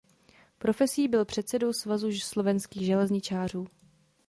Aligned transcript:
Profesí 0.57 1.07
byl 1.07 1.25
předsedou 1.25 1.73
Svazu 1.73 2.11
slovenských 2.11 2.85
železničářů. 2.85 3.67